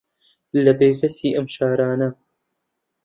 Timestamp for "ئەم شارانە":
1.35-2.09